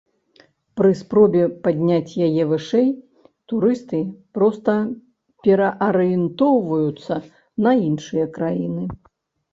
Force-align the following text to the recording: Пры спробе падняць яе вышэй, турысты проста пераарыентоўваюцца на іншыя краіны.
Пры 0.79 0.91
спробе 1.01 1.41
падняць 1.65 2.13
яе 2.27 2.43
вышэй, 2.53 2.89
турысты 3.53 4.01
проста 4.39 4.75
пераарыентоўваюцца 5.49 7.23
на 7.67 7.71
іншыя 7.91 8.25
краіны. 8.39 8.83